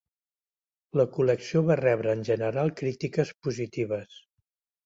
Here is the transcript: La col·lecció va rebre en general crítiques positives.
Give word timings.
La 0.99 1.05
col·lecció 1.17 1.61
va 1.69 1.77
rebre 1.81 2.15
en 2.19 2.25
general 2.31 2.75
crítiques 2.83 3.33
positives. 3.49 4.21